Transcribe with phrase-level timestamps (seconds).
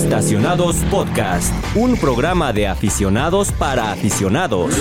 [0.00, 4.74] Estacionados Podcast, un programa de aficionados para aficionados.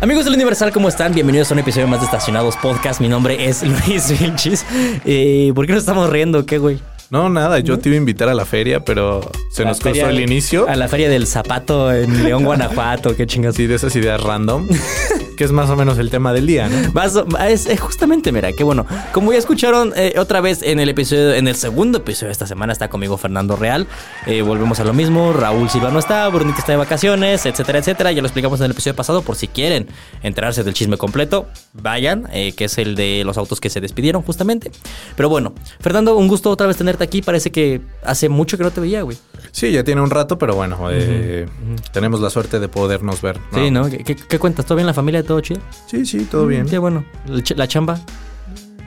[0.00, 1.14] Amigos del Universal, ¿cómo están?
[1.14, 3.00] Bienvenidos a un episodio más de Estacionados Podcast.
[3.00, 4.66] Mi nombre es Luis Vilchis.
[5.04, 6.44] Eh, ¿Por qué nos estamos riendo?
[6.44, 6.80] ¿Qué, güey?
[7.10, 9.20] No, nada, yo te iba a invitar a la feria, pero
[9.52, 10.68] se La nos feria- costó el inicio.
[10.68, 13.14] A la feria del zapato en León, Guanajuato.
[13.14, 13.54] Qué chingas.
[13.54, 14.66] Así de esas ideas random,
[15.36, 16.76] que es más o menos el tema del día, ¿no?
[17.46, 18.86] Es justamente, mira, qué bueno.
[19.12, 22.46] Como ya escucharon eh, otra vez en el episodio, en el segundo episodio de esta
[22.46, 23.86] semana está conmigo Fernando Real.
[24.26, 25.32] Eh, volvemos a lo mismo.
[25.32, 28.12] Raúl Silva no está, Brunita está de vacaciones, etcétera, etcétera.
[28.12, 29.22] Ya lo explicamos en el episodio pasado.
[29.22, 29.88] Por si quieren
[30.22, 34.22] enterarse del chisme completo, vayan, eh, que es el de los autos que se despidieron,
[34.22, 34.70] justamente.
[35.16, 37.22] Pero bueno, Fernando, un gusto otra vez tenerte aquí.
[37.22, 39.16] Parece que hace mucho que no te veía, güey.
[39.52, 41.46] Sí, ya tiene un rato, pero bueno, eh,
[41.92, 43.38] tenemos la suerte de podernos ver.
[43.54, 43.88] Sí, ¿no?
[43.88, 44.66] ¿Qué, qué- qué cuentas?
[44.66, 45.22] ¿Todo bien la familia?
[45.22, 45.60] ¿Todo chido?
[45.86, 46.66] Sí, sí, todo bien.
[46.68, 47.04] Qué bueno.
[47.26, 47.98] ¿La ch- la chamba?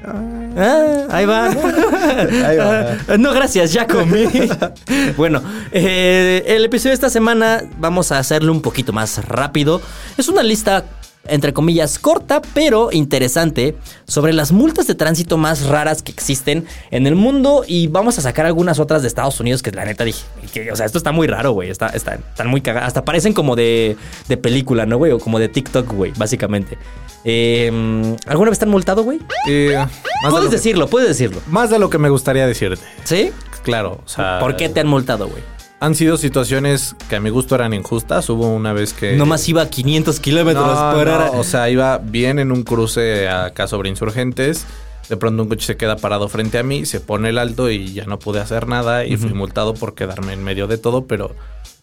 [0.05, 1.45] Ah, ahí va.
[2.47, 2.97] Ahí va.
[3.07, 4.23] Ah, No, gracias, ya comí.
[5.17, 9.81] bueno, eh, el episodio de esta semana vamos a hacerlo un poquito más rápido.
[10.17, 10.85] Es una lista,
[11.27, 13.75] entre comillas, corta, pero interesante
[14.07, 17.63] sobre las multas de tránsito más raras que existen en el mundo.
[17.67, 20.75] Y vamos a sacar algunas otras de Estados Unidos que la neta dije, que, o
[20.75, 21.69] sea, esto está muy raro, güey.
[21.69, 22.87] Está, está- están muy cagadas.
[22.87, 23.95] Hasta parecen como de,
[24.27, 25.11] de película, ¿no, güey?
[25.11, 26.77] O como de TikTok, güey, básicamente.
[27.25, 29.19] Eh, ¿Alguna vez te han multado, güey?
[29.47, 29.75] Eh,
[30.23, 31.41] de Puedes que, decirlo, puedes decirlo.
[31.47, 32.83] más de lo que me gustaría decirte.
[33.03, 33.31] ¿Sí?
[33.63, 34.39] Claro, o sea.
[34.39, 35.43] ¿Por qué te han multado, güey?
[35.81, 38.29] Han sido situaciones que a mi gusto eran injustas.
[38.29, 39.15] Hubo una vez que.
[39.15, 41.31] Nomás iba a 500 kilómetros No, por no, hora.
[41.31, 44.65] o sea, iba bien en un cruce acá sobre insurgentes.
[45.07, 47.93] De pronto un coche se queda parado frente a mí, se pone el alto y
[47.93, 51.33] ya no pude hacer nada y fui multado por quedarme en medio de todo, pero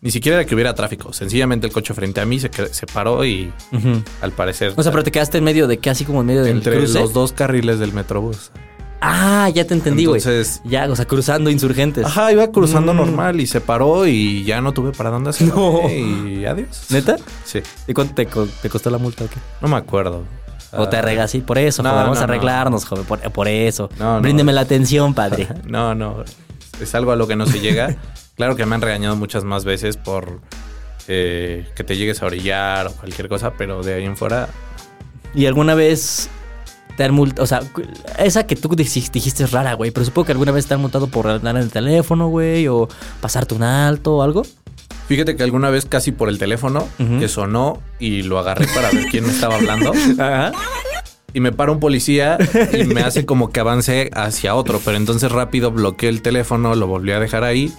[0.00, 1.12] ni siquiera era que hubiera tráfico.
[1.12, 2.50] Sencillamente el coche frente a mí se,
[2.92, 3.53] paró y
[4.20, 6.44] al parecer O sea, pero te quedaste en medio de qué, así como en medio
[6.44, 7.00] del entre cruce.
[7.00, 8.53] los dos carriles del metrobús.
[9.00, 10.20] Ah, ya te entendí, güey.
[10.20, 12.05] Entonces- Ya, o sea, cruzando insurgentes.
[12.06, 12.97] Ajá, iba cruzando Mm.
[12.97, 15.48] normal y se paró y ya no tuve para dónde hacer.
[15.48, 15.88] No.
[15.91, 16.87] Y adiós.
[16.91, 17.16] ¿Neta?
[17.44, 19.37] Sí, ¿Y cuánto te, co- te costó la multa o qué?
[19.60, 20.25] no me acuerdo.
[20.72, 22.32] O te arreglas así, por eso, no, joven, vamos no, a no.
[22.32, 23.88] arreglarnos, joven, por, por eso.
[23.98, 24.20] No, no.
[24.20, 25.49] Bríndeme la atención, padre.
[25.66, 26.25] No, no.
[26.81, 27.97] Es algo a lo que no se llega.
[28.37, 30.41] claro que me han regañado muchas más veces por
[31.09, 34.49] eh, que te llegues a orillar o cualquier cosa, pero de ahí en fuera.
[35.34, 36.28] ¿Y alguna vez
[36.96, 37.44] te han multado?
[37.44, 37.60] O sea,
[38.18, 41.06] esa que tú dijiste, es rara, güey, pero supongo que alguna vez te han multado
[41.08, 42.88] por hablar en el teléfono, güey, o
[43.20, 44.42] pasarte un alto o algo.
[45.08, 47.20] Fíjate que alguna vez casi por el teléfono Ujú.
[47.20, 49.92] que sonó y lo agarré para ver quién me estaba hablando.
[50.18, 50.52] Ajá.
[51.32, 52.38] Y me para un policía
[52.72, 56.86] y me hace como que avance hacia otro, pero entonces rápido bloqueé el teléfono, lo
[56.86, 57.72] volví a dejar ahí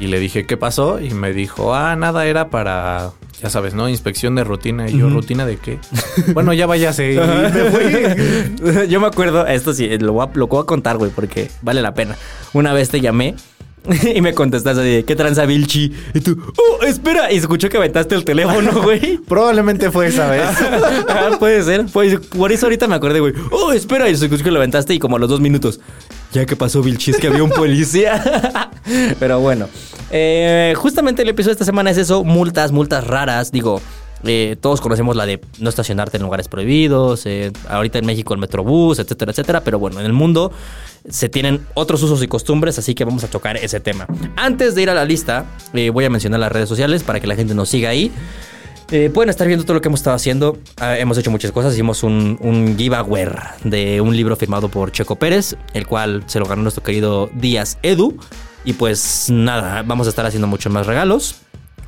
[0.00, 3.88] y le dije qué pasó y me dijo, ah, nada, era para, ya sabes, ¿no?
[3.88, 4.88] Inspección de rutina.
[4.88, 5.78] Y yo, ¿rutina de qué?
[6.32, 7.12] bueno, ya váyase.
[7.12, 8.86] Y me fui.
[8.88, 11.82] Yo me acuerdo, esto sí, lo voy, a, lo voy a contar, güey, porque vale
[11.82, 12.16] la pena.
[12.54, 13.34] Una vez te llamé
[14.14, 15.92] y me contestaste así de, ¿qué tranza, Vilchi?
[16.14, 17.32] Y tú, ¡oh, espera!
[17.32, 19.18] Y escuchó que aventaste el teléfono, güey.
[19.18, 20.44] Probablemente fue esa vez.
[21.08, 21.86] Ah, puede ser.
[21.92, 23.32] Pues, por eso ahorita me acordé, güey.
[23.50, 24.08] ¡Oh, espera!
[24.08, 25.80] Y se escuchó que lo aventaste y como a los dos minutos.
[26.32, 28.69] Ya que pasó, Vilchi, es que había un policía.
[29.18, 29.68] Pero bueno.
[30.10, 32.24] Eh, justamente el episodio de esta semana es eso.
[32.24, 33.52] Multas, multas raras.
[33.52, 33.80] Digo,
[34.24, 37.26] eh, todos conocemos la de no estacionarte en lugares prohibidos.
[37.26, 39.62] eh, ahorita en México el Metrobús, etcétera, etcétera.
[39.62, 40.52] Pero bueno, en el mundo
[41.08, 44.06] se tienen otros usos y costumbres, así que vamos a tocar ese tema.
[44.36, 47.36] Antes de ir a la lista, voy a mencionar las redes sociales para que la
[47.36, 48.10] gente nos siga ahí.
[49.14, 50.58] Pueden estar viendo todo lo que hemos estado haciendo.
[50.78, 51.72] Ah, hemos hecho muchas cosas.
[51.74, 53.28] Hicimos un, un giveaway
[53.62, 57.78] de un libro firmado por Checo Pérez, el cual se lo ganó nuestro querido Díaz
[57.84, 58.18] Edu.
[58.64, 61.36] Y pues nada, vamos a estar haciendo muchos más regalos.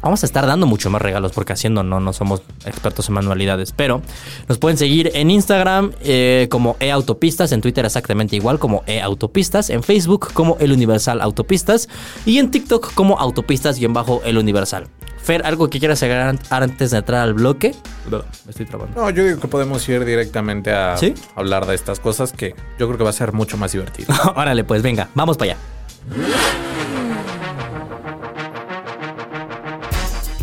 [0.00, 3.70] Vamos a estar dando mucho más regalos porque haciendo no, no somos expertos en manualidades.
[3.70, 4.02] Pero
[4.48, 9.84] nos pueden seguir en Instagram eh, como eAutopistas, en Twitter exactamente igual como eAutopistas, en
[9.84, 11.88] Facebook como El Universal Autopistas
[12.26, 14.88] y en TikTok como Autopistas-El Universal.
[15.22, 17.72] Fer, ¿algo que quieras agregar antes de entrar al bloque?
[18.10, 19.00] No, me estoy trabando.
[19.00, 21.14] No, yo digo que podemos ir directamente a ¿Sí?
[21.36, 24.12] hablar de estas cosas que yo creo que va a ser mucho más divertido.
[24.34, 25.60] Órale, pues venga, vamos para allá.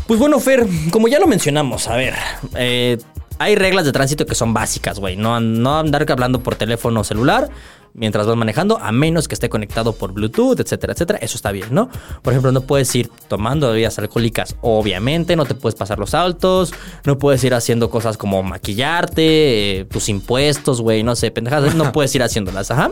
[0.08, 2.16] Pues bueno, Fer, como ya lo mencionamos, a ver,
[2.56, 2.98] eh,
[3.38, 5.16] hay reglas de tránsito que son básicas, güey.
[5.16, 7.50] No, no andar hablando por teléfono celular
[7.94, 11.20] mientras vas manejando, a menos que esté conectado por Bluetooth, etcétera, etcétera.
[11.22, 11.90] Eso está bien, ¿no?
[12.22, 16.74] Por ejemplo, no puedes ir tomando bebidas alcohólicas, obviamente, no te puedes pasar los altos,
[17.06, 21.92] no puedes ir haciendo cosas como maquillarte, eh, tus impuestos, güey, no sé, pendejadas, no
[21.94, 22.92] puedes ir haciéndolas, ajá.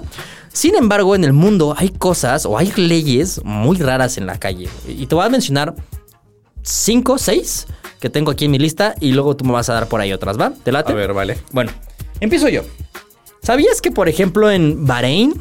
[0.52, 4.70] Sin embargo, en el mundo hay cosas o hay leyes muy raras en la calle.
[4.88, 5.76] Y te voy a mencionar
[6.64, 7.68] cinco, seis
[8.00, 10.14] que tengo aquí en mi lista y luego tú me vas a dar por ahí
[10.14, 10.52] otras, ¿va?
[10.52, 10.92] ¿Te late?
[10.92, 11.38] A ver, vale.
[11.52, 11.72] Bueno,
[12.20, 12.64] empiezo yo.
[13.48, 15.34] ¿Sabías que, por ejemplo, en Bahrein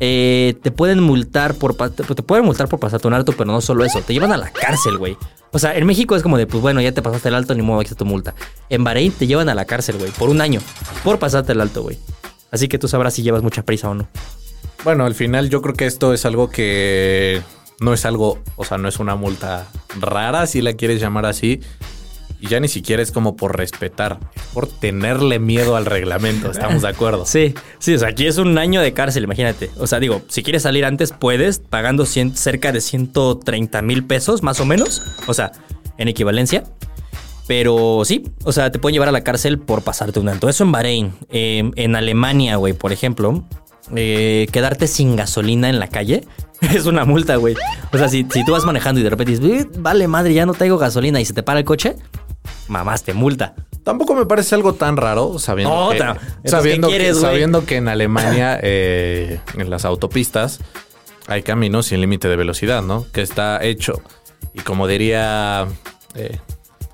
[0.00, 3.84] eh, te pueden multar por te pueden multar por pasarte un alto, pero no solo
[3.84, 5.18] eso, te llevan a la cárcel, güey.
[5.50, 7.60] O sea, en México es como de, pues bueno, ya te pasaste el alto, ni
[7.60, 8.34] modo, aquí está tu multa.
[8.70, 10.62] En Bahrein te llevan a la cárcel, güey, por un año,
[11.04, 11.98] por pasarte el alto, güey.
[12.50, 14.08] Así que tú sabrás si llevas mucha prisa o no.
[14.82, 17.42] Bueno, al final yo creo que esto es algo que
[17.78, 19.66] no es algo, o sea, no es una multa
[20.00, 21.60] rara, si la quieres llamar así.
[22.44, 26.82] Y ya ni siquiera es como por respetar, es por tenerle miedo al reglamento, estamos
[26.82, 27.24] de acuerdo.
[27.26, 29.70] Sí, sí, o sea, aquí es un año de cárcel, imagínate.
[29.78, 34.42] O sea, digo, si quieres salir antes, puedes, pagando cien- cerca de 130 mil pesos,
[34.42, 35.00] más o menos.
[35.26, 35.52] O sea,
[35.96, 36.64] en equivalencia.
[37.46, 40.48] Pero sí, o sea, te pueden llevar a la cárcel por pasarte un alto.
[40.48, 41.12] Eso en Bahrein.
[41.30, 43.44] Eh, en Alemania, güey, por ejemplo,
[43.94, 46.24] eh, quedarte sin gasolina en la calle
[46.74, 47.54] es una multa, güey.
[47.92, 50.46] O sea, si, si tú vas manejando y de repente dices, "Eh, vale, madre, ya
[50.46, 51.96] no traigo gasolina y se te para el coche,
[52.68, 53.54] mamás, te multa.
[53.82, 58.58] Tampoco me parece algo tan raro, sabiendo, No, que, sabiendo, ¿qué que, sabiendo en Alemania,
[58.62, 60.60] eh, en las autopistas,
[61.26, 63.06] hay caminos sin límite de velocidad, ¿no?
[63.12, 64.00] Que está hecho.
[64.54, 65.66] Y como diría
[66.14, 66.38] eh,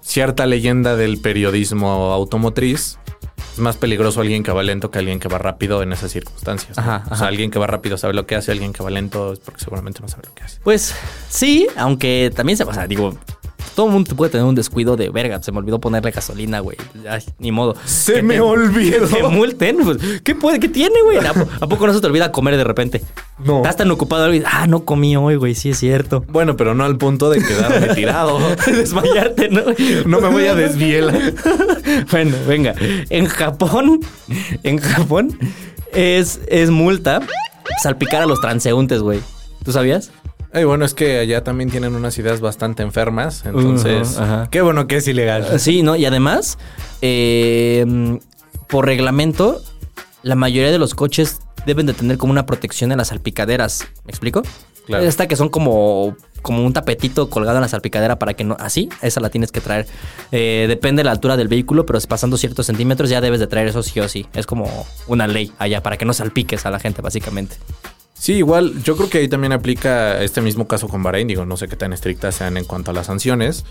[0.01, 2.99] cierta leyenda del periodismo automotriz,
[3.53, 6.77] es más peligroso alguien que va lento que alguien que va rápido en esas circunstancias.
[6.77, 6.83] ¿no?
[6.83, 9.33] Ajá, O sea, alguien que va rápido sabe lo que hace, alguien que va lento
[9.33, 10.61] es porque seguramente no sabe lo que hace.
[10.63, 10.95] Pues
[11.29, 13.17] sí, aunque también se, sea, digo,
[13.75, 15.43] todo el mundo puede tener un descuido de verga.
[15.43, 16.77] Se me olvidó ponerle gasolina, güey.
[17.09, 17.75] Ay, ni modo.
[17.85, 19.09] Se Que me te- olvidó.
[19.09, 19.77] Que te multen.
[19.85, 20.61] Pues, ¿Qué puede?
[20.61, 21.19] ¿Qué tiene, güey?
[21.19, 23.03] ¿A, po- a poco no se te olvida comer de repente?
[23.45, 23.59] No.
[23.59, 25.55] Estás tan ocupado y ah, no comí hoy, güey.
[25.55, 26.25] Sí es cierto.
[26.29, 28.39] Bueno, pero no al punto de quedarme tirado.
[28.67, 29.63] Desmayarte, ¿no?
[30.07, 31.33] No me voy a desvielar.
[32.11, 32.75] bueno, venga.
[33.09, 34.01] En Japón,
[34.63, 35.39] en Japón
[35.93, 37.21] es, es multa
[37.83, 39.21] salpicar a los transeúntes, güey.
[39.65, 40.11] ¿Tú sabías?
[40.53, 44.19] Ay, bueno, es que allá también tienen unas ideas bastante enfermas, entonces
[44.51, 45.61] qué bueno que es ilegal.
[45.61, 45.95] Sí, ¿no?
[45.95, 46.59] Y además,
[47.03, 48.19] eh,
[48.69, 49.63] por reglamento,
[50.23, 53.87] la mayoría de los coches deben de tener como una protección en las salpicaderas.
[54.05, 54.43] ¿Me explico?
[54.87, 55.05] Claro.
[55.05, 58.57] Esta que son como, como un tapetito colgado en la salpicadera para que no...
[58.59, 59.87] Así, esa la tienes que traer.
[60.33, 63.69] Eh, depende de la altura del vehículo, pero pasando ciertos centímetros ya debes de traer
[63.69, 64.27] eso sí o sí.
[64.33, 67.57] Es como una ley allá para que no salpiques a la gente, básicamente.
[68.21, 71.27] Sí, igual, yo creo que ahí también aplica este mismo caso con Bahrein.
[71.27, 73.65] Digo, no sé qué tan estrictas sean en cuanto a las sanciones,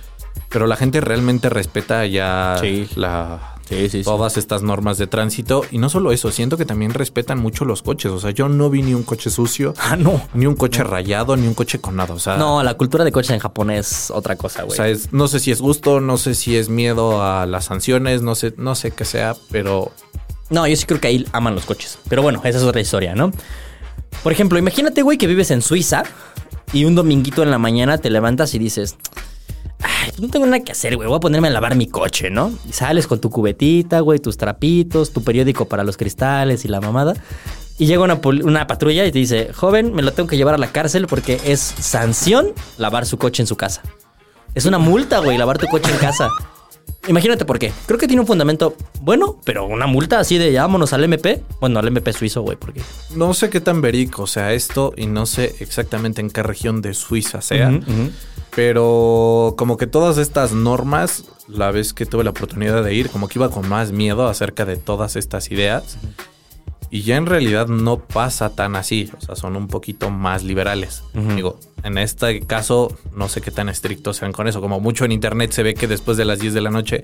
[0.49, 2.87] pero la gente realmente respeta ya Sí.
[2.95, 4.03] la, Sí, sí, sí.
[4.03, 5.61] todas estas normas de tránsito.
[5.69, 8.11] Y no solo eso, siento que también respetan mucho los coches.
[8.11, 10.19] O sea, yo no vi ni un coche sucio, Ah, no.
[10.33, 12.15] ni un coche rayado, ni un coche con nada.
[12.15, 14.77] O sea, No, la cultura de coches en Japón es otra cosa, o güey.
[14.77, 18.23] sea, es- no sé si es gusto, no sé si es miedo a las sanciones,
[18.23, 19.91] no sé, no sé qué sea, pero
[20.49, 21.99] No, yo sí creo que ahí aman los coches.
[22.09, 23.31] Pero bueno, esa es otra historia, ¿no?
[24.23, 26.03] Por ejemplo, imagínate, güey, que vives en Suiza
[26.73, 28.97] y un dominguito en la mañana te levantas y dices,
[29.81, 32.51] ay, no tengo nada que hacer, güey, voy a ponerme a lavar mi coche, ¿no?
[32.67, 36.81] Y sales con tu cubetita, güey, tus trapitos, tu periódico para los cristales y la
[36.81, 37.13] mamada.
[37.77, 40.57] Y llega una, una patrulla y te dice, joven, me lo tengo que llevar a
[40.57, 43.81] la cárcel porque es sanción lavar su coche en su casa.
[44.53, 46.27] Es una multa, güey, lavar tu coche en casa.
[47.07, 47.71] Imagínate por qué.
[47.85, 51.43] Creo que tiene un fundamento bueno, pero una multa así de ya vámonos al MP.
[51.59, 52.81] Bueno, al MP suizo, güey, porque.
[53.15, 56.93] no sé qué tan verico sea esto y no sé exactamente en qué región de
[56.93, 57.79] Suiza sea.
[58.55, 63.27] Pero como que todas estas normas, la vez que tuve la oportunidad de ir, como
[63.27, 65.97] que iba con más miedo acerca de todas estas ideas.
[66.91, 71.03] Y ya en realidad no pasa tan así, o sea, son un poquito más liberales.
[71.35, 74.59] Digo, en este caso, no sé qué tan estrictos sean con eso.
[74.59, 77.01] Como mucho en internet se ve que después de las 10 de la noche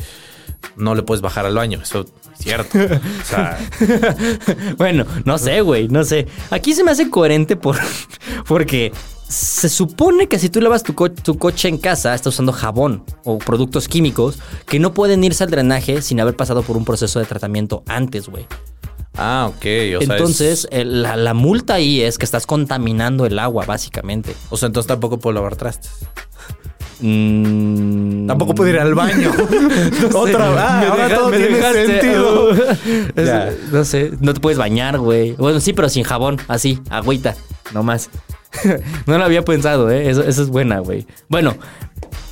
[0.75, 1.79] no le puedes bajar al baño.
[1.83, 2.77] Eso es cierto.
[3.21, 3.59] O sea,
[4.77, 6.27] bueno, no sé, güey, no sé.
[6.49, 7.77] Aquí se me hace coherente por,
[8.47, 8.91] porque
[9.27, 13.03] se supone que si tú lavas tu, co- tu coche en casa, estás usando jabón
[13.23, 17.19] o productos químicos que no pueden irse al drenaje sin haber pasado por un proceso
[17.19, 18.45] de tratamiento antes, güey.
[19.17, 19.55] Ah, ok.
[19.55, 23.65] O sea, Entonces, es- el- la, la multa ahí es que estás contaminando el agua,
[23.65, 24.35] básicamente.
[24.49, 25.91] o sea, entonces tampoco puedo lavar trastes.
[27.01, 29.31] Mm, Tampoco puedo ir al baño.
[30.13, 30.59] Otra vez.
[30.59, 32.49] Ah, Me ahora deja- todo me tiene dejaste, sentido.
[32.51, 32.55] uh,
[33.15, 33.49] es- Ya.
[33.71, 35.33] no sé, no te puedes bañar, güey.
[35.33, 37.35] Bueno, sí, pero sin jabón, así, agüita,
[37.73, 38.09] nomás.
[39.07, 40.09] no lo había pensado, ¿eh?
[40.09, 41.05] Eso, eso es buena, güey.
[41.27, 41.55] Bueno,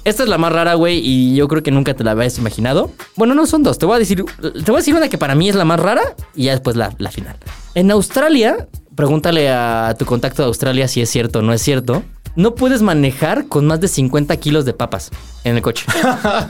[0.06, 2.92] esta es la más rara, güey, y yo creo que nunca te la habías imaginado.
[3.16, 5.36] Bueno, no son dos, te voy a decir, te voy a decir una que para
[5.36, 6.02] mí es la más rara
[6.36, 7.36] y ya después la, la final.
[7.76, 12.04] En Australia, pregúntale a tu contacto de Australia si es cierto o no es cierto.
[12.36, 15.12] No puedes manejar con más de 50 kilos de papas
[15.44, 15.86] en el coche.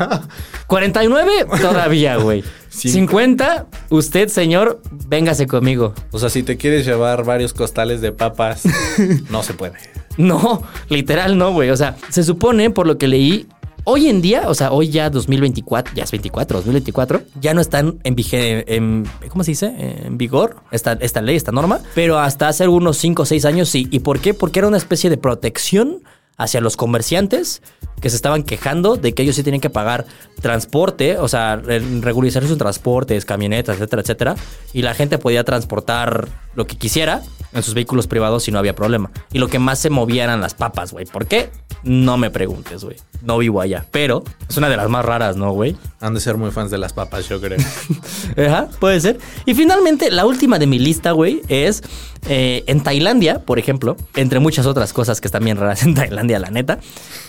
[0.67, 2.43] 49 todavía, güey.
[2.69, 2.89] Sí.
[2.89, 5.93] 50, usted, señor, véngase conmigo.
[6.11, 8.63] O sea, si te quieres llevar varios costales de papas,
[9.29, 9.73] no se puede.
[10.17, 11.69] No, literal no, güey.
[11.69, 13.47] O sea, se supone, por lo que leí,
[13.85, 17.99] Hoy en día, o sea, hoy ya 2024, ya es 24, 2024, ya no están
[18.05, 19.75] en, en ¿cómo se dice?
[19.77, 23.67] En vigor esta, esta ley, esta norma, pero hasta hace unos 5 o 6 años
[23.67, 23.89] sí.
[23.91, 24.33] ¿Y por qué?
[24.33, 26.01] Porque era una especie de protección
[26.37, 27.61] hacia los comerciantes
[28.01, 30.05] que se estaban quejando de que ellos sí tenían que pagar
[30.41, 34.35] transporte, o sea, re- regularizar sus transportes, camionetas, etcétera, etcétera,
[34.73, 37.21] y la gente podía transportar lo que quisiera
[37.53, 39.11] en sus vehículos privados y no había problema.
[39.31, 41.05] Y lo que más se movía eran las papas, güey.
[41.05, 41.49] ¿Por qué?
[41.83, 42.97] No me preguntes, güey.
[43.21, 45.75] No vivo allá, pero es una de las más raras, ¿no, güey?
[45.99, 47.57] Han de ser muy fans de las papas, yo creo.
[48.37, 49.19] Ajá, puede ser.
[49.45, 51.83] Y finalmente, la última de mi lista, güey, es
[52.27, 56.39] eh, en Tailandia, por ejemplo, entre muchas otras cosas que están bien raras en Tailandia,
[56.39, 56.79] la neta,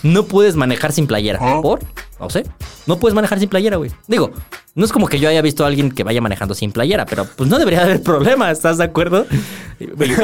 [0.03, 1.39] no puedes manejar sin playera.
[1.61, 1.81] ¿Por?
[2.19, 2.45] No sé.
[2.87, 3.91] No puedes manejar sin playera, güey.
[4.07, 4.31] Digo,
[4.73, 7.25] no es como que yo haya visto a alguien que vaya manejando sin playera, pero
[7.25, 9.25] pues no debería haber problema, ¿estás de acuerdo?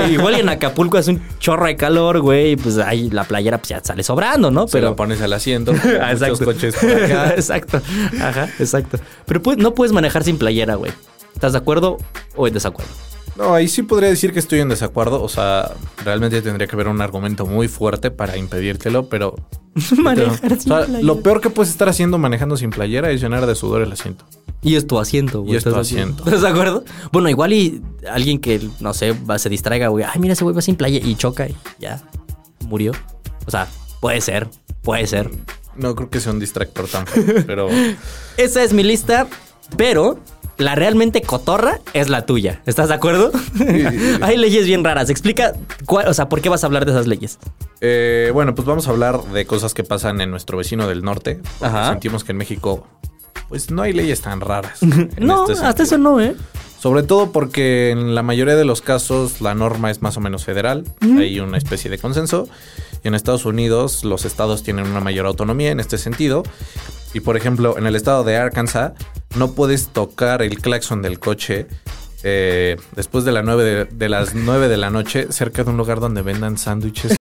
[0.10, 3.70] Igual en Acapulco es un chorro de calor, güey, y pues ahí la playera pues
[3.70, 4.68] ya sale sobrando, ¿no?
[4.68, 5.74] Se lo pones al asiento.
[6.02, 7.32] Ah, Muchos coches por acá.
[7.36, 7.82] exacto.
[8.22, 8.98] Ajá, exacto.
[9.26, 10.92] Pero pues, no puedes manejar sin playera, güey.
[11.34, 11.98] ¿Estás de acuerdo
[12.36, 12.92] o en desacuerdo?
[13.42, 15.24] No, ahí sí podría decir que estoy en desacuerdo.
[15.24, 15.72] O sea,
[16.04, 19.36] realmente tendría que haber un argumento muy fuerte para impedírtelo, pero.
[19.98, 21.04] manejar pero, sin o sea, playera.
[21.04, 24.26] Lo peor que puedes estar haciendo manejando sin playera es llenar de sudor el asiento.
[24.62, 25.54] Y es tu asiento, güey.
[25.54, 26.24] Y es tu ¿estás de- asiento.
[26.24, 26.84] ¿Estás de acuerdo?
[27.12, 30.06] Bueno, igual y alguien que, no sé, va, se distraiga, güey.
[30.06, 32.04] Ay, mira, ese güey va sin playa y choca y ya
[32.68, 32.92] murió.
[33.48, 33.68] O sea,
[34.02, 34.48] puede ser,
[34.84, 35.32] puede ser.
[35.76, 37.70] No creo que sea un distractor tan fuerte, pero.
[38.38, 39.26] Esa es mi lista,
[39.78, 40.20] pero
[40.58, 42.62] la realmente cotorra es la tuya.
[42.66, 43.32] ¿Estás de acuerdo?
[44.22, 45.10] Hay leyes bien raras.
[45.10, 45.54] Explica,
[45.86, 47.40] cuál, o sea, ¿por qué vas a hablar de esas leyes?
[47.82, 51.42] Eh, bueno, pues vamos a hablar de cosas que pasan en nuestro vecino del norte.
[51.62, 51.90] Ajá.
[51.90, 52.88] Sentimos que en México,
[53.50, 54.82] pues no hay leyes tan raras.
[54.84, 56.36] en no, este hasta eso no, ¿eh?
[56.80, 60.46] Sobre todo porque en la mayoría de los casos la norma es más o menos
[60.46, 62.48] federal, hay una especie de consenso.
[63.04, 66.42] Y en Estados Unidos los estados tienen una mayor autonomía en este sentido.
[67.14, 68.94] Y por ejemplo, en el estado de Arkansas
[69.36, 71.68] no puedes tocar el claxon del coche
[72.24, 75.78] eh, después de, la nueve de, de las 9 de la noche cerca de un
[75.78, 77.16] lugar donde vendan sándwiches.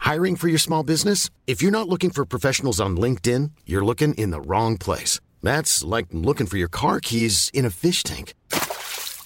[0.00, 1.30] Hiring for your small business?
[1.46, 5.18] If you're not looking for professionals on LinkedIn, you're looking in the wrong place.
[5.42, 8.34] That's like looking for your car keys in a fish tank.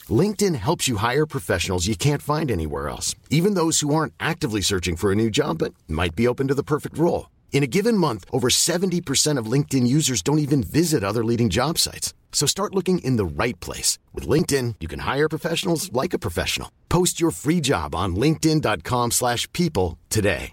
[0.08, 4.62] LinkedIn helps you hire professionals you can't find anywhere else, even those who aren't actively
[4.62, 7.28] searching for a new job but might be open to the perfect role.
[7.50, 11.76] In a given month, over 70% of LinkedIn users don't even visit other leading job
[11.78, 12.14] sites.
[12.30, 13.98] So start looking in the right place.
[14.14, 16.70] With LinkedIn, you can hire professionals like a professional.
[16.88, 20.52] Post your free job on linkedin.com/people slash people today.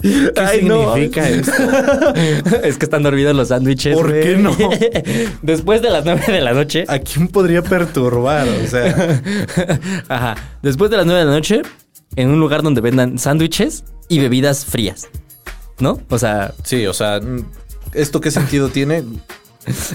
[0.00, 0.94] ¿Qué Ay, no.
[0.96, 1.24] esto?
[2.62, 3.96] es que están dormidos los sándwiches.
[3.96, 4.22] ¿Por güey.
[4.22, 4.56] qué no?
[5.42, 6.84] Después de las 9 de la noche.
[6.86, 8.46] ¿A quién podría perturbar?
[8.48, 9.20] O sea,
[10.08, 10.36] Ajá.
[10.62, 11.62] Después de las 9 de la noche,
[12.16, 15.08] en un lugar donde vendan sándwiches y bebidas frías.
[15.78, 16.00] ¿No?
[16.08, 17.20] O sea, sí, o sea,
[17.92, 19.04] ¿esto qué sentido tiene?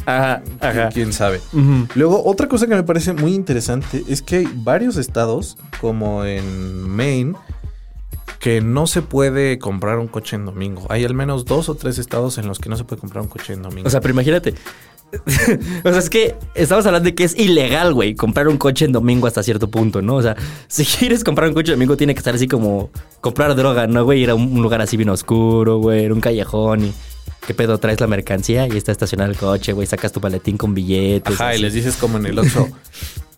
[0.06, 0.90] ajá, ajá.
[0.90, 1.42] quién sabe.
[1.96, 6.82] Luego, otra cosa que me parece muy interesante es que hay varios estados, como en
[6.82, 7.34] Maine,
[8.40, 10.86] que no se puede comprar un coche en domingo.
[10.90, 13.30] Hay al menos dos o tres estados en los que no se puede comprar un
[13.30, 13.88] coche en domingo.
[13.88, 14.54] O sea, pero imagínate.
[15.84, 18.92] o sea, es que estamos hablando de que es ilegal, güey, comprar un coche en
[18.92, 20.16] domingo hasta cierto punto, ¿no?
[20.16, 20.36] O sea,
[20.68, 22.90] si quieres comprar un coche en domingo, tiene que estar así como
[23.22, 24.22] comprar droga, ¿no, güey?
[24.24, 26.94] Ir a un lugar así bien oscuro, güey, en un callejón y.
[27.46, 27.78] ¿Qué pedo?
[27.78, 29.86] Traes la mercancía y está estacionado el coche, güey.
[29.86, 31.34] Sacas tu paletín con billetes.
[31.34, 32.70] Ajá, y les dices como en el Oxxo.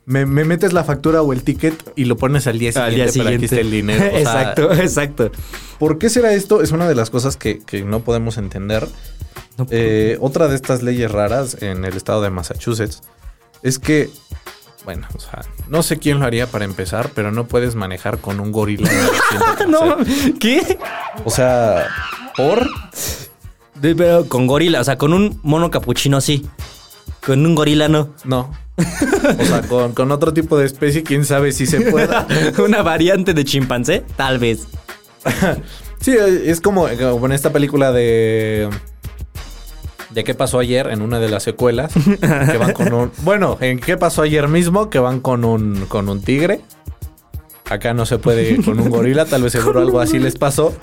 [0.07, 3.11] Me, me metes la factura o el ticket y lo pones al día siguiente, Al
[3.11, 3.45] día para que siguiente.
[3.45, 4.05] esté el dinero.
[4.05, 5.31] O sea, exacto, exacto.
[5.79, 6.61] ¿Por qué será esto?
[6.61, 8.87] Es una de las cosas que, que no podemos entender.
[9.57, 13.01] No, Eh, otra de estas leyes raras en el estado de Massachusetts
[13.63, 14.09] es que,
[14.83, 18.39] bueno, o sea, no sé quién lo haría para empezar, pero no puedes manejar con
[18.39, 18.89] un gorila.
[19.69, 19.97] no.
[20.39, 20.77] ¿qué?
[21.23, 21.87] O sea,
[22.35, 22.67] por
[23.75, 26.45] De- pero con gorila, o sea, con un mono capuchino sí.
[27.25, 28.09] Con un gorila no.
[28.23, 28.51] no.
[28.77, 32.27] O sea, con, con otro tipo de especie, quién sabe si se pueda.
[32.63, 34.67] Una variante de chimpancé, tal vez.
[36.01, 38.69] Sí, es como, como en esta película de.
[40.15, 40.87] ¿De qué pasó ayer?
[40.87, 41.91] En una de las secuelas.
[42.21, 43.11] Que van con un.
[43.23, 46.61] Bueno, en qué pasó ayer mismo, que van con un, con un tigre.
[47.69, 50.73] Acá no se puede ir con un gorila, tal vez seguro algo así les pasó.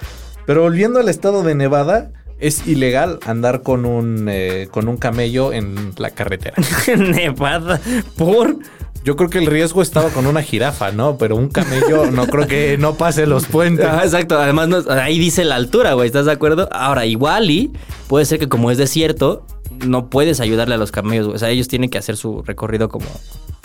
[0.45, 2.11] Pero volviendo al estado de Nevada,
[2.41, 6.57] es ilegal andar con un, eh, con un camello en la carretera.
[6.99, 7.81] Nevada.
[8.19, 8.59] ¿Por?
[9.05, 11.19] Yo creo que el riesgo estaba con una jirafa, ¿no?
[11.19, 13.85] Pero un camello no creo que no pase los puentes.
[13.85, 14.39] Ah, exacto.
[14.39, 16.07] Además, ahí dice la altura, güey.
[16.07, 16.69] ¿Estás de acuerdo?
[16.73, 17.73] Ahora, igual y
[18.07, 19.45] puede ser que como es desierto,
[19.85, 21.27] no puedes ayudarle a los camellos.
[21.27, 21.37] güey.
[21.37, 23.07] O sea, ellos tienen que hacer su recorrido como,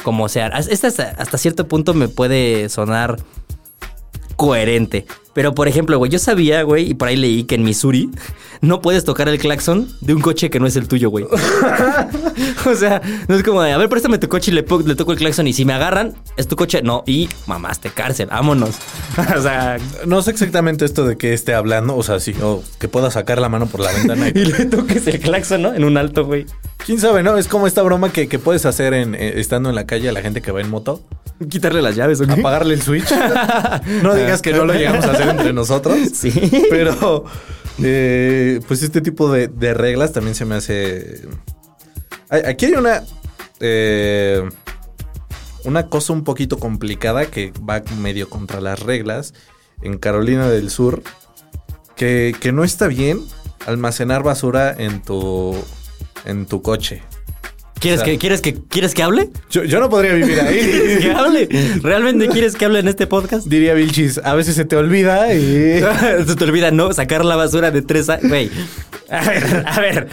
[0.03, 0.47] como sea.
[0.47, 3.17] Esta hasta cierto punto me puede sonar
[4.37, 5.05] coherente.
[5.37, 8.09] Pero, por ejemplo, güey, yo sabía, güey, y por ahí leí que en Missouri
[8.61, 11.25] no puedes tocar el claxon de un coche que no es el tuyo, güey.
[12.65, 15.17] o sea, no es como de, a ver, préstame tu coche y le, toco el
[15.19, 16.81] claxon y si me agarran, es tu coche.
[16.81, 18.77] No, y mamaste cárcel, vámonos.
[19.37, 19.77] o sea,
[20.07, 23.39] No sé exactamente esto de que esté hablando, o sea, sí, o que pueda sacar
[23.39, 24.29] la mano por la ventana.
[24.33, 25.71] y le toques el claxon, ¿no?
[25.71, 26.47] En un alto, güey.
[26.83, 27.37] ¿Quién sabe, no?
[27.37, 30.13] Es como esta broma que, que puedes hacer en, eh, estando en la calle a
[30.13, 31.03] la gente que va en moto.
[31.47, 32.33] Quitarle las llaves, ¿o qué?
[32.33, 33.11] Apagarle el switch.
[34.01, 35.97] no digas que no lo llegamos a hacer entre nosotros.
[36.13, 36.31] Sí.
[36.69, 37.25] Pero,
[37.83, 41.27] eh, pues este tipo de, de reglas también se me hace...
[42.29, 43.03] Aquí hay una...
[43.59, 44.47] eh,
[45.63, 49.33] una cosa un poquito complicada que va medio contra las reglas
[49.81, 51.03] en Carolina del Sur.
[51.95, 53.19] Que, que no está bien
[53.65, 55.55] almacenar basura en tu,
[56.25, 57.01] en tu coche.
[57.79, 59.29] ¿Quieres, O sea- que, ¿quieres, que, ¿Quieres que hable?
[59.49, 61.15] Yo, yo no podría vivir ¿Quieres que ahí.
[61.15, 61.49] hable?
[61.81, 63.47] ¿Realmente quieres que hable en este podcast?
[63.47, 65.81] Diría Vilchis, a veces se te olvida y...
[66.27, 68.17] Se te olvida no sacar la basura de tres a...
[68.21, 68.49] Güey.
[69.09, 70.07] A ver, a ver.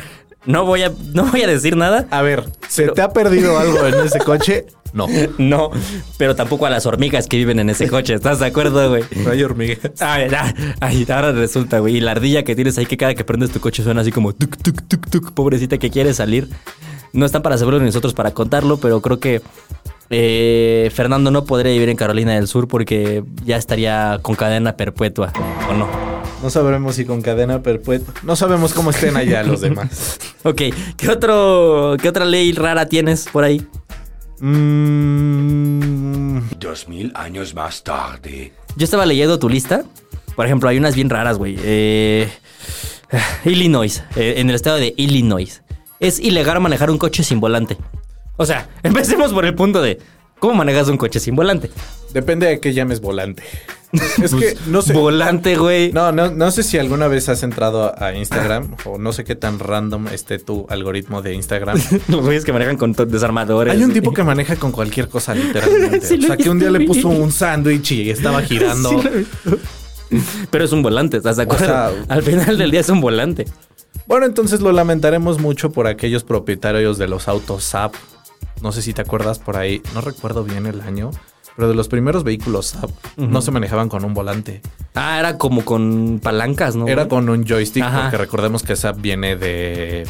[0.47, 2.06] No voy a, no voy a decir nada.
[2.11, 4.66] A ver, ¿se te ha perdido algo en ese coche?
[4.92, 5.06] No.
[5.38, 5.71] No,
[6.18, 8.14] pero tampoco a las hormigas que viven en ese coche.
[8.14, 9.02] ¿Estás de acuerdo, güey?
[9.25, 9.78] No hay hormigas.
[10.00, 11.97] Ay, ah, ay, ahora resulta, güey.
[11.97, 14.33] Y la ardilla que tienes ahí que cada que prendes tu coche suena así como
[14.35, 15.33] tuk, tuk, tuk, tuk.
[15.33, 16.49] Pobrecita que quiere salir.
[17.14, 19.40] No están para saberlo ni nosotros para contarlo, pero creo que
[20.11, 25.33] eh, Fernando no podría vivir en Carolina del Sur porque ya estaría con cadena perpetua,
[25.71, 25.88] ¿o no?
[26.42, 28.12] No sabremos si con cadena perpetua.
[28.25, 30.18] No sabemos cómo estén allá los demás.
[30.47, 30.61] Ok,
[30.99, 33.66] ¿qué, otro, ¿qué otra ley rara tienes por ahí?
[34.40, 38.52] Mm, Dos mil años más tarde.
[38.76, 39.85] Yo estaba leyendo tu lista.
[40.37, 41.56] Por ejemplo, hay unas bien raras, güey.
[41.62, 42.28] Eh,
[43.47, 45.62] Illinois, eh, en el estado de Illinois.
[46.06, 47.76] Es ilegal manejar un coche sin volante.
[48.37, 49.99] O sea, empecemos por el punto de
[50.38, 51.70] cómo manejas un coche sin volante.
[52.12, 53.42] depende de qué llames volante.
[54.20, 54.92] Es que no sé.
[54.92, 55.92] Volante, güey.
[55.92, 59.37] No, no, no sé si alguna vez has entrado a Instagram o no sé qué
[59.37, 61.78] tan random esté tu algoritmo de Instagram.
[62.08, 63.73] Los güeyes que manejan con desarmadores.
[63.73, 66.00] Hay un tipo que maneja con cualquier cosa literalmente.
[66.00, 69.00] Sí, o sea, que un día le puso un sándwich y estaba girando.
[69.00, 70.18] Sí.
[70.50, 71.64] Pero es un volante, ¿estás de acuerdo?
[71.66, 73.46] sea- Al final del día es un volante.
[74.07, 77.93] Bueno, entonces lo lamentaremos mucho por aquellos propietarios de los autos Saab.
[78.61, 81.11] No sé si te acuerdas por ahí, no recuerdo bien el año,
[81.57, 84.61] pero de los primeros vehículos Saab no se manejaban con un volante.
[84.95, 86.87] Ah, era como con palancas, ¿no?
[86.87, 88.03] Era con un joystick, Ajá.
[88.03, 90.07] porque recordemos que Saab viene de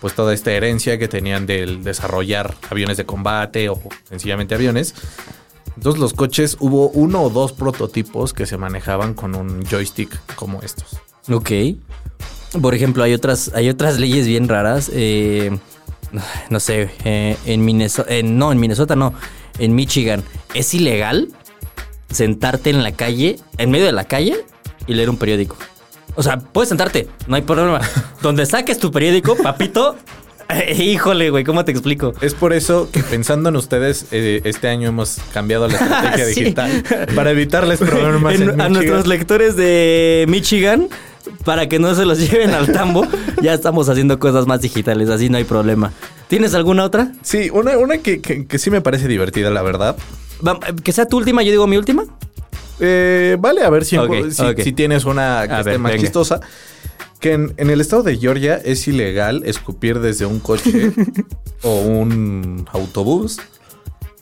[0.00, 4.94] pues toda esta herencia que tenían del desarrollar aviones de combate o sencillamente aviones.
[5.76, 10.60] Entonces los coches hubo uno o dos prototipos que se manejaban con un joystick como
[10.62, 11.00] estos.
[11.30, 11.50] Ok.
[12.60, 14.90] Por ejemplo, hay otras, hay otras leyes bien raras.
[14.92, 15.50] eh,
[16.50, 19.14] no sé, eh, en Minnesota, no, en Minnesota no,
[19.58, 21.28] en Michigan, es ilegal
[22.10, 24.36] sentarte en la calle, en medio de la calle
[24.86, 25.56] y leer un periódico.
[26.14, 27.80] O sea, puedes sentarte, no hay problema.
[28.22, 29.96] Donde saques tu periódico, papito,
[30.50, 32.12] eh, híjole, güey, ¿cómo te explico?
[32.20, 36.40] Es por eso que pensando en ustedes, eh, este año hemos cambiado la estrategia Sí.
[36.40, 36.84] digital
[37.14, 38.34] para evitarles problemas.
[38.34, 40.88] En- en a nuestros lectores de Michigan,
[41.44, 43.06] para que no se los lleven al tambo,
[43.42, 45.92] ya estamos haciendo cosas más digitales, así no hay problema.
[46.28, 47.12] ¿Tienes alguna otra?
[47.22, 49.96] Sí, una, una que, que- que sí me parece divertida, la verdad.
[50.82, 52.04] Que sea tu última, yo digo mi última.
[52.80, 53.96] Eh, vale, a ver si,
[54.62, 56.02] si, tienes una que A esté ver, más venga.
[56.02, 56.40] chistosa.
[57.20, 60.92] Que en, en el estado de Georgia es ilegal escupir desde un coche
[61.62, 63.38] o un autobús,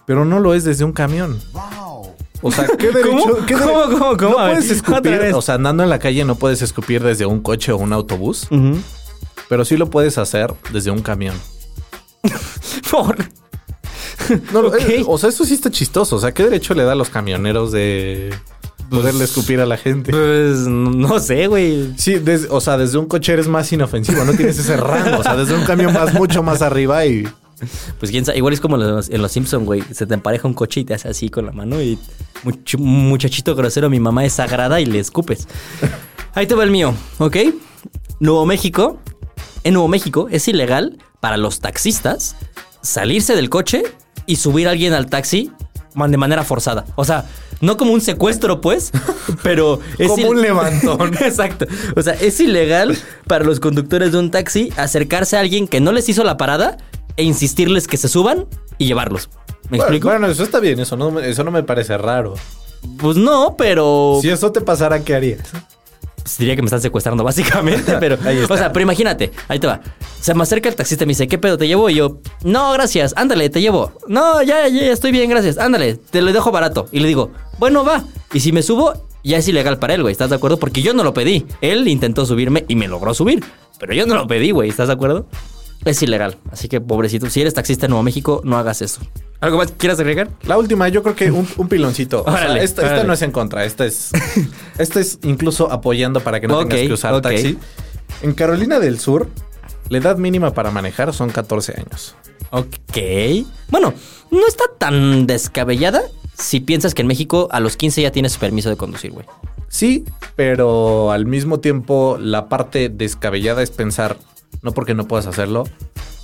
[0.05, 1.41] pero no lo es desde un camión.
[2.43, 3.11] O sea, ¿qué derecho?
[3.19, 3.47] ¿Cómo?
[3.47, 4.31] qué ¿Cómo, dere- cómo, cómo?
[4.31, 7.73] No puedes escupir, o sea, andando en la calle no puedes escupir desde un coche
[7.73, 8.49] o un autobús,
[9.49, 11.35] pero sí lo puedes hacer desde un camión.
[12.91, 13.17] Por-
[14.53, 14.77] No, Ok.
[14.89, 16.17] eh, o sea, eso sí está chistoso.
[16.17, 18.33] O sea, ¿qué derecho le da a los camioneros de
[18.89, 20.11] poderle escupir a la gente?
[20.13, 21.93] Pues no sé, güey.
[21.97, 25.19] Sí, des- o sea, desde un coche eres más inofensivo, no tienes ese rango.
[25.19, 27.27] O sea, desde un camión vas mucho más arriba y.
[27.99, 29.83] Pues quién sabe, igual es como en los, en los Simpsons, güey.
[29.93, 31.99] Se te empareja un coche y te hace así con la mano y
[32.45, 35.47] much- muchachito grosero, mi mamá es sagrada y le escupes.
[36.35, 37.37] Ahí te va el mío, ¿ok?
[38.21, 38.99] Nuevo México.
[39.65, 42.37] En Nuevo México es ilegal para los taxistas
[42.83, 43.83] salirse del coche
[44.27, 45.51] y subir a alguien al taxi
[45.95, 46.87] de manera forzada.
[46.95, 47.27] O sea,
[47.61, 48.91] no como un secuestro, pues,
[49.43, 51.13] pero es Como un levantón.
[51.21, 51.67] Exacto.
[51.95, 52.97] O sea, es ilegal
[53.27, 56.79] para los conductores de un taxi acercarse a alguien que no les hizo la parada
[57.21, 58.47] e insistirles que se suban
[58.79, 59.29] y llevarlos.
[59.71, 60.09] ¿Me Bueno, explico?
[60.09, 62.35] Bueno, eso está bien, eso no, me- eso no me parece raro.
[62.99, 65.41] Pues no, pero Si eso te pasara, ¿qué harías?
[66.23, 68.17] pues diría que me están secuestrando básicamente, pero
[68.49, 69.81] o sea, pero imagínate, ahí te va.
[70.21, 72.73] Se me acerca el taxista y me dice, "¿Qué pedo te llevo?" Y yo, "No,
[72.73, 73.15] gracias.
[73.17, 75.57] Ándale, te llevo." "No, ya ya, ya estoy bien, gracias.
[75.59, 78.05] Ándale, te lo dejo barato." Y le digo, "Bueno, va."
[78.35, 78.93] Y si me subo
[79.25, 80.13] ya es ilegal para él, güey.
[80.13, 80.59] ¿Estás de acuerdo?
[80.59, 81.47] Porque yo no lo pedí.
[81.61, 83.43] Él intentó subirme y me logró subir.
[83.79, 84.69] Pero yo no lo pedí, güey.
[84.71, 85.27] ¿Estás de acuerdo?
[85.85, 86.37] Es ilegal.
[86.51, 89.01] Así que, pobrecito, si eres taxista en Nuevo México, no hagas eso.
[89.41, 90.29] ¿Algo más quieras agregar?
[90.43, 92.21] La última, yo creo que un, un piloncito.
[92.21, 94.11] O sea, Órale, esta, no es en contra, esta es.
[94.79, 97.23] esta es incluso apoyando para que no Ok, tengas que usar ok.
[97.23, 97.57] taxi.
[98.23, 99.29] En Carolina del Sur,
[99.89, 102.15] la edad mínima para manejar son 14 años.
[102.51, 103.47] Ok.
[103.69, 103.95] Bueno,
[104.31, 106.03] no está tan descabellada
[106.35, 109.25] si piensas que en México a los 15 ya tienes permiso de conducir, güey.
[109.69, 110.05] Sí,
[110.37, 114.17] pero al mismo tiempo la parte descabellada es pensar,
[114.63, 115.65] no porque no puedas hacerlo,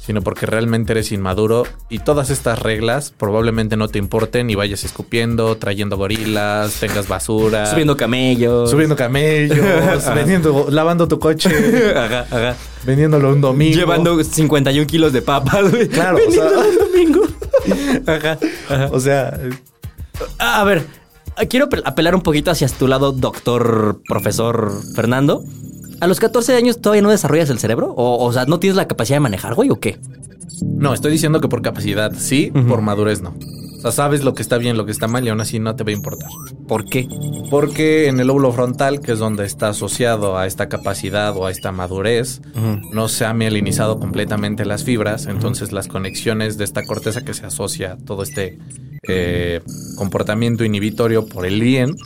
[0.05, 4.85] sino porque realmente eres inmaduro y todas estas reglas probablemente no te importen y vayas
[4.85, 8.71] escupiendo, trayendo gorilas, tengas basura, Subiendo camellos.
[8.71, 9.59] subiendo camellos,
[10.15, 11.51] vendiendo, lavando tu coche,
[11.97, 12.57] Ajá, ajá.
[12.85, 13.77] vendiéndolo un domingo.
[13.77, 15.89] Llevando 51 kilos de papas, güey.
[15.89, 17.27] Claro, o sea- Vendiéndolo un domingo.
[18.07, 18.39] Ajá,
[18.71, 18.89] ajá.
[18.93, 19.41] O sea,
[20.39, 20.87] A ver,
[21.49, 25.43] quiero apel- apelar un poquito hacia tu lado, doctor, profesor Fernando.
[26.01, 27.93] ¿A los 14 años todavía no desarrollas el cerebro?
[27.97, 29.99] O, o sea, ¿no tienes la capacidad de manejar, güey, o qué?
[30.63, 33.35] no, estoy diciendo que por capacidad sí, por madurez no.
[33.77, 35.77] O sea, sabes lo que está bien, lo que está mal y aún así no
[35.77, 36.31] te va a importar.
[36.67, 37.07] ¿Por qué?
[37.51, 41.51] Porque en el lóbulo frontal, que es donde está asociado a esta capacidad o a
[41.51, 42.41] esta madurez,
[42.93, 47.47] no se ha mielinizado completamente las fibras, entonces las conexiones de esta corteza que se
[47.47, 48.59] asocia a todo este
[49.09, 49.61] eh,
[49.97, 51.97] comportamiento inhibitorio por el IEN,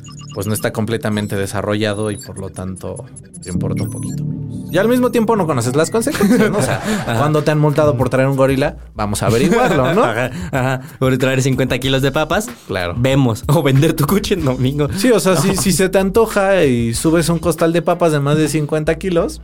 [0.40, 3.05] pues no está completamente desarrollado y por lo tanto
[3.42, 4.72] te importa un poquito menos.
[4.72, 6.57] Y al mismo tiempo no conoces las consecuencias, ¿no?
[6.57, 6.81] O sea,
[7.18, 10.03] cuando te han multado por traer un gorila, vamos a averiguarlo, ¿no?
[10.03, 10.81] Ajá, ajá.
[10.98, 12.48] Por traer 50 kilos de papas.
[12.66, 12.94] Claro.
[12.96, 13.44] Vemos.
[13.48, 14.88] O vender tu coche en domingo.
[14.96, 18.20] Sí, o sea, si, si se te antoja y subes un costal de papas de
[18.20, 19.42] más de 50 kilos,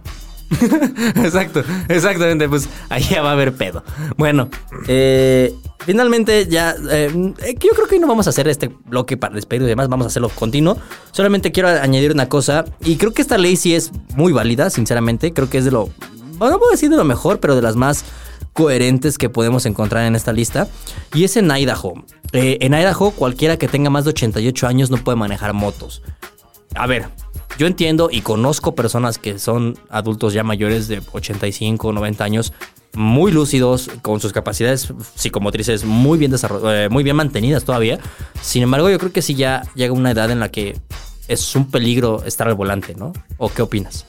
[1.16, 2.48] Exacto, exactamente.
[2.48, 3.82] Pues allá va a haber pedo.
[4.16, 4.48] Bueno,
[4.88, 6.74] eh, finalmente ya.
[6.90, 9.88] eh, yo creo que no vamos a hacer este bloque para despedir y demás.
[9.88, 10.78] Vamos a hacerlo continuo.
[11.12, 12.64] Solamente quiero añadir una cosa.
[12.84, 15.32] Y creo que esta ley sí es muy válida, sinceramente.
[15.32, 15.90] Creo que es de lo.
[16.38, 18.04] No puedo decir de lo mejor, pero de las más
[18.52, 20.68] coherentes que podemos encontrar en esta lista.
[21.14, 21.94] Y es en Idaho.
[22.32, 26.02] Eh, en Idaho, cualquiera que tenga más de 88 años no puede manejar motos.
[26.74, 27.08] A ver,
[27.58, 32.52] yo entiendo y conozco personas que son adultos ya mayores de 85 o 90 años,
[32.94, 37.98] muy lúcidos, con sus capacidades psicomotrices muy bien, desarroll- eh, muy bien mantenidas todavía.
[38.40, 40.78] Sin embargo, yo creo que sí ya llega una edad en la que
[41.28, 43.12] es un peligro estar al volante, ¿no?
[43.38, 44.06] ¿O qué opinas?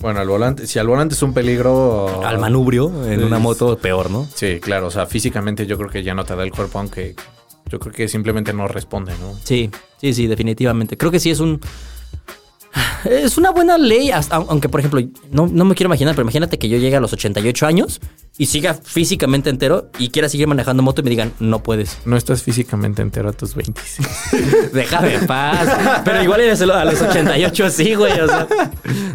[0.00, 2.24] bueno, al volante, si al volante es un peligro...
[2.24, 4.28] Al manubrio en una moto, peor, ¿no?
[4.32, 7.16] Sí, claro, o sea, físicamente yo creo que ya no te da el cuerpo, aunque
[7.68, 9.36] yo creo que simplemente no responde, ¿no?
[9.42, 9.68] Sí,
[10.00, 10.96] sí, sí, definitivamente.
[10.96, 11.60] Creo que sí es un.
[13.04, 15.00] Es una buena ley, hasta- aunque por ejemplo,
[15.30, 18.00] no, no me quiero imaginar, pero imagínate que yo llegue a los 88 años
[18.36, 21.98] y siga físicamente entero y quiera seguir manejando moto y me digan, no puedes.
[22.04, 23.80] No estás físicamente entero a tus 20.
[24.72, 25.68] Déjame en paz.
[26.04, 28.20] Pero igual eres a los 88 así, güey.
[28.20, 28.46] O sea,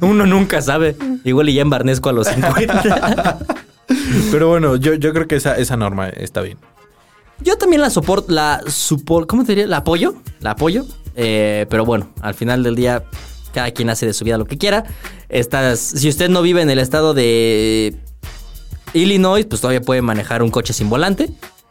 [0.02, 0.96] uno nunca sabe.
[1.24, 3.40] Igual y ya embarnezco a los 50.
[4.32, 6.58] Pero bueno, yo, yo creo que esa, esa norma está bien.
[7.42, 9.68] Yo también la soporto, la supor, ¿cómo te diría?
[9.68, 10.86] La apoyo, la apoyo.
[11.16, 13.04] Eh, pero bueno, al final del día,
[13.54, 14.84] cada quien hace de su vida lo que quiera.
[15.30, 17.96] Estas, si usted no vive en el estado de
[18.94, 21.30] Illinois, pues todavía puede manejar un coche sin volante.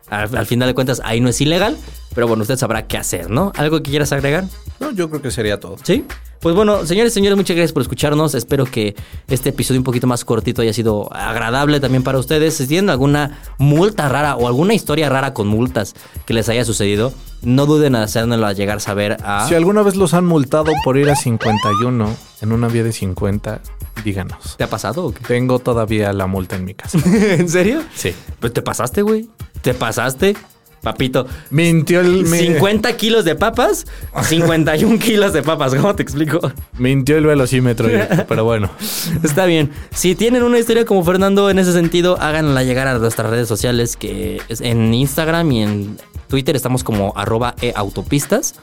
[0.08, 1.76] Al, al final de cuentas, ahí no es ilegal.
[2.14, 3.52] Pero bueno, usted sabrá qué hacer, ¿no?
[3.56, 4.44] ¿Algo que quieras agregar?
[4.80, 5.76] No, yo creo que sería todo.
[5.82, 6.04] Sí.
[6.42, 8.34] Pues bueno, señores y señores, muchas gracias por escucharnos.
[8.34, 8.96] Espero que
[9.28, 12.54] este episodio un poquito más cortito haya sido agradable también para ustedes.
[12.54, 15.94] Si tienen alguna multa rara o alguna historia rara con multas
[16.26, 19.46] que les haya sucedido, no duden en hacérnosla llegar a saber a...
[19.46, 23.60] Si alguna vez los han multado por ir a 51 en una vía de 50,
[24.04, 24.56] díganos.
[24.56, 25.22] ¿Te ha pasado o qué?
[25.22, 26.98] Tengo todavía la multa en mi casa.
[27.04, 27.82] ¿En serio?
[27.94, 28.12] Sí.
[28.40, 29.30] Pues te pasaste, güey.
[29.60, 30.34] Te pasaste.
[30.82, 33.86] Papito, Mintió el, mi- 50 kilos de papas,
[34.24, 35.74] 51 kilos de papas.
[35.74, 36.40] ¿Cómo te explico?
[36.76, 37.88] mintió el velocímetro,
[38.28, 38.68] pero bueno.
[39.22, 39.70] Está bien.
[39.92, 43.96] Si tienen una historia como Fernando en ese sentido, háganla llegar a nuestras redes sociales,
[43.96, 48.56] que es en Instagram y en Twitter estamos como arroba eautopistas.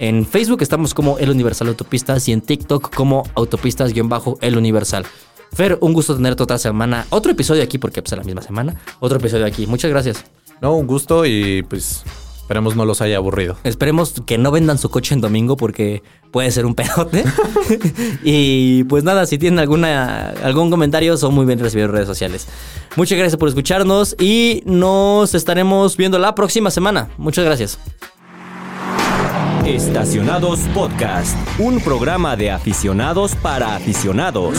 [0.00, 5.04] En Facebook estamos como El Universal Autopistas y en TikTok como autopistas-el Universal.
[5.52, 7.06] Fer, un gusto tenerte otra semana.
[7.10, 8.80] Otro episodio aquí, porque pues, es la misma semana.
[9.00, 9.66] Otro episodio aquí.
[9.66, 10.24] Muchas gracias.
[10.60, 12.04] No, un gusto y pues
[12.36, 13.56] esperemos no los haya aburrido.
[13.64, 17.24] Esperemos que no vendan su coche en domingo porque puede ser un pedote.
[18.24, 22.48] y pues nada, si tienen alguna, algún comentario, son muy bien recibidos en redes sociales.
[22.96, 27.08] Muchas gracias por escucharnos y nos estaremos viendo la próxima semana.
[27.16, 27.78] Muchas gracias.
[29.64, 34.58] Estacionados Podcast, un programa de aficionados para aficionados.